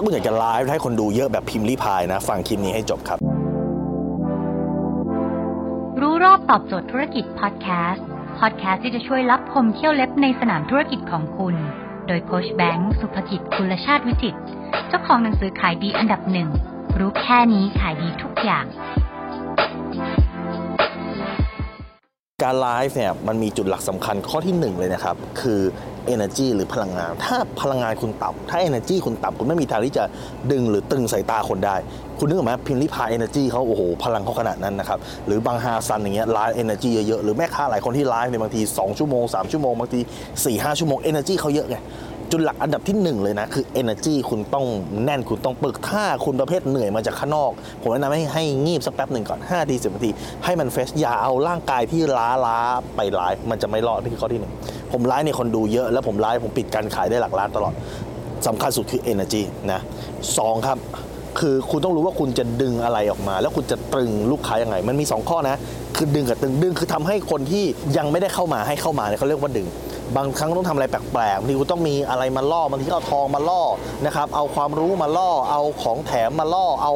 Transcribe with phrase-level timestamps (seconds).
[0.00, 3.18] าคุณอยากจะไลฟ์ให้คนดูเยอะแบบพิมพ์รีพายนะ ฟังคลิปนี้ให้จบครับ
[6.00, 8.06] รู้รอบตอบโจทย์ธุรกิจพอดแคสต์
[8.38, 11.54] พอดแคสต์ที่จะช่วยรับพมเที่ยวเล็บในสนามธุรกิจของคุณ
[12.06, 14.34] โดยโคชแบงค์สุภกิจคุณชาติวิจิต
[14.88, 16.48] เจ้าของหนังสือขายดีอันดับหนึ่ง
[16.98, 18.64] รู้แค่นี้ขายดีทุกอย่าง
[22.42, 25.60] การไลฟ์เนี่ยมันมีจุดหลักสำคัญข้อที่หนึ่งเลยนะครับ คือ
[26.14, 30.04] energy หรือพลังงาน ถ้าพลังงานคุณต่ำถ้า energy คุณต่ำคุณไม่มีทางที่จะ
[30.52, 31.76] ดึงหรือตึงสายตาคนได้
[32.18, 40.00] คุณนึกออกไหมพิมพ์ริพาย energy เขาโอ้โห พลังเขาขนาดนั้นนะครับ หรือบางฮาซันอย่างเงี้ยไลฟ์ energy เยอะๆ หรือแม่ค้าหลายคนที่ไลฟ์เนี่ยบางที 2 ชั่วโมง 3 ชั่วโมง บางที
[40.40, 41.76] 4-5 ชั่วโมง energy เขาเยอะไง
[42.32, 44.66] จุดหลักอันดับที่หนึ่งเลยนะ คือ energy คุณต้อง
[45.04, 47.50] แน่นคุณต้องปึกถ้าคุณประเภทเหนื่อยมาจากข้างนอก
[47.82, 50.10] ผมแนะนำให้ให้งีบสักแป๊บหนึ่งก่อน5ที10นาที
[50.44, 52.58] ให้มันเฟสอย่าเอาร่างกายที่ล้าล้า
[52.96, 54.52] ไปไลฟ์มันจะไม่รอดนี่คือข้อที่หนึ่ง
[54.92, 57.74] ผมไลฟ์เนี่ยคนดูเยอะแล้วผมไลฟ์ผมปิดการขายได้หลักล้านตลอด
[58.46, 59.42] สำคัญสุดคือ energy
[59.72, 59.80] นะ
[60.38, 60.78] สองครับ
[61.40, 65.56] คือคุณต้องรู้ว่าคุณจะดึงอะไรออกมา แล้วคุณจะตรึงลูกค้ายังไง มันมี 2 ข้อนะ
[65.96, 67.64] คือดึงกับตึงดึงคือทำให้คนที่
[67.96, 69.66] ยังไม่ได้เข้ามาให้เข้ามาเนี่ยเขาเรียกว่าดึง
[70.16, 73.62] บางครั้งต้องทำอะไรแปลกๆบางทีคุณต้องมีอะไรมาล่อบางทีเอาทองมาล่อ
[74.06, 76.92] นะครับ เอาความรู้มาล่อ เอาของแถมมาล่อ เอา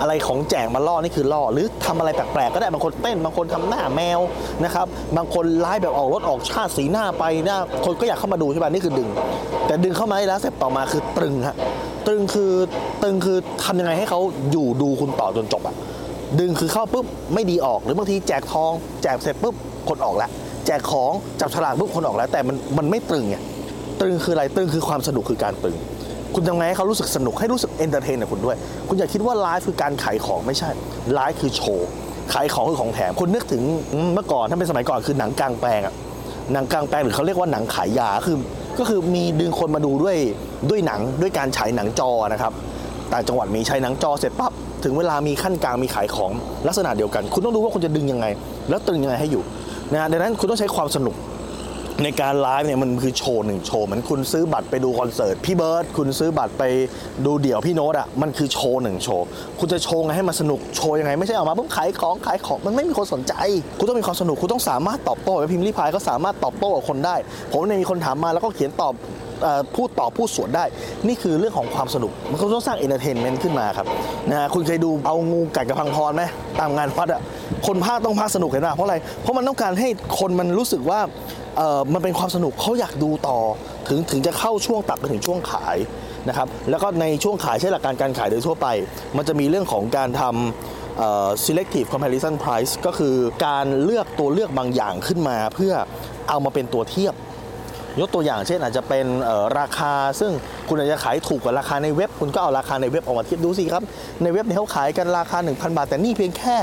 [0.00, 4.20] อะไรของแจกมาล่อนี่คือล่อ หรือทำอะไรแปลกๆก็ได้บางคนเต้นบางคนทำหน้าแมว
[4.64, 9.08] นะครับบางคนไลฟ์แบบออกรสออกชาติสีหน้าไปหน้าคนก็อยากเข้ามาดูใช่ป่ะนี่คือดึง
[9.66, 11.56] แต่ดึงเข้ามาแล้วเสร็จต่อมาคือตรึงฮะ
[12.06, 12.52] ตรึงคือ
[13.02, 14.20] ตรึงคือทำยังไงให้เขา
[14.52, 15.74] อยู่ดูคุณต่อจนจบอะ
[16.40, 19.54] ดึงคือเข้าปุ๊บไม่ดีออกหรือบางทีแจกทอง แจกเสร็จปุ๊บ
[19.88, 20.30] คนออกแล้ว
[20.66, 23.36] แจกของจับฉลากปุ๊บคนออกแล้ว แต่มันมันไม่ตรึงไง
[24.02, 25.76] ตรึงคืออะไรตรึงคือความสนุกคือการตรึง
[26.34, 28.56] คุณทำไงให้เขารู้สึกสนุกให้รู้สึก entertain กับคุณด้วย
[28.88, 30.70] คุณอย่าคิดว่าไลฟ์คือการขายของไม่ใช่
[31.14, 31.88] ไลฟ์คือโชว์
[32.32, 33.62] ขายของคือของแถมคุณนึกถึง
[34.14, 35.94] เมื่อก่อนถ้าเป็นสมัยก่อนคือหนังกลางแปลงอะ
[36.52, 38.36] หนังกลางแปลงหรือเขาเรียกว่าหนังขายยาคือ
[38.78, 40.16] ก็คือมีดึงคนมาดูด้วย
[40.70, 42.52] ด้วยหนังด้วยการฉายหนังจอนะครับ
[43.12, 44.52] ต่างจังหวัดมีใช้หนังจอเสร็จปั๊บ
[44.84, 46.30] ถึงเวลามีขั้นกลางมีขายของ
[46.66, 48.26] ลักษณะเดียวกัน คุณต้องรู้ว่าคุณจะดึงยังไง
[48.70, 49.42] แล้วตึงยังไงให้อยู่
[49.92, 51.16] นะดังนั้นคุณต้องใช้ความสนุก
[52.04, 56.62] ในการไลฟ์เนี่ยมันคือโชว์หนึ่งโชว์เหมือนคุณซื้อบัตรไปดูคอนเสิร์ตพี่เบิร์ดคุณซื้อบัตรไป
[57.26, 59.24] ดูเดี่ยวพี่โน้ตอะมันคือโชว์หนึ่งโชว์
[59.58, 63.34] คุณจะโชว์ไงให้มันสนุกโชว์ยังไงไม่ใช่ออกมาปุ๊บขายของขายของมันไม่มีคนสนใจ
[63.78, 67.16] คุณต้องมีความสนุกคุณต้องสามารถตอบโต้แบบพิมรี่พายก็สามารถตอบโต้กับคนได้
[67.52, 68.94] ผมเนี่ยมีคนถามมาแล้วก็เขียนตอบ
[69.76, 70.64] พูดต่อพูดสวนได้
[71.06, 73.86] นี่คือเรื่องของความสนุก มันก็ต้องสร้าง entertainment ขึ้นมาครับ
[74.30, 76.22] นะฮะคุณเคยดูเอางูกัดกับพังพอนไหม
[76.60, 77.20] ตามงานวัดอะ
[77.66, 79.88] คนพากย์ต้องพากย์สนุกเห็นป่ะเพราะอะไร เพราะมันต้องการให้
[80.18, 81.00] คนมันรู้สึกว่า
[81.56, 83.38] เออมันเป็นความสนุกเขาอยากดูต่อ
[83.88, 85.76] ถึงถึงจะเข้าช่วงตัดไปถึงช่วงขาย
[86.28, 88.66] นะครับแล้วก็ในช่วงขายใช้หลักการการขายโดยทั่วไป
[89.16, 93.14] มันจะมีเรื่องของการทำ เอ่อ selective comparison price ก็คือ
[93.46, 95.74] การเลือกตัวเลือกบางอย่างขึ้นมาเพื่อ
[96.28, 97.14] เอามาเป็นตัวเทียบ
[98.00, 99.06] ยกตัวอย่างเช่นอาจจะเป็น
[99.58, 100.32] ราคาซึ่ง
[100.68, 103.82] คุณอาจจะขายถูกกว่าราคาในเว็บ คุณก็เอาราคาในเว็บออกมาเทียบดูสิครับ
[104.22, 106.56] ในเว็บเนี่ยเขาขายกันราคา 1,000 บาท แต่นี่เพียงแค่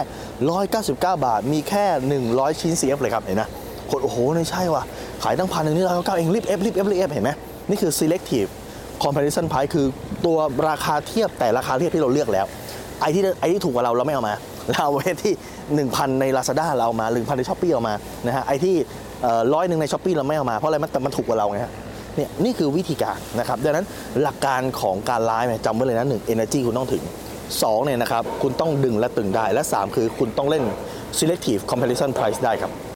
[0.59, 1.85] 199 บาท มีแค่
[2.31, 3.49] 100 ชิ้น CF เลยครับเห็นนะ
[3.89, 4.83] คนโอ้โหไม่ใช่ว่ะ
[5.23, 7.31] ขายตั้งพันหนึ่งนี่ร้อยเก้าเองรีบ F รีบ F รีบ F เห็นไหม
[7.69, 8.49] นี่คือ selective
[9.03, 9.85] comparison price คือ
[10.25, 10.37] ตัว
[10.69, 12.45] ราคาเทียบแต่ราคาเทียบที่เราเลือกแล้ว
[13.01, 14.33] ไอ้ที่ไอ้ที่ถูกกว่าเราเราไม่เอามา
[14.69, 15.33] เราเอาไว้ที่
[15.87, 17.93] 1,000 ใน Lazada เราเอามา 1,000 ใน Shopee เอามา
[18.25, 18.75] นะฮะไอ้ที่
[19.53, 21.71] ร้อยหนึ่งใน Shopee เราไม่เอามาเพราะอะไรมันมันถูกกว่าเราไงฮะ
[22.15, 23.85] เนี่ยนี่คือวิธีการนะครับดังนั้น
[24.21, 27.03] หลักการของการไลฟ์เนี่ยจำไว้เลยนะหนึ่ง energy คุณต้องถึง
[27.49, 30.63] 2เนี่ยนะครับคุณต้องดึงและตึงได้และ 3 คือคุณต้องเล่น
[31.19, 32.71] selective comparison price ได้ครับ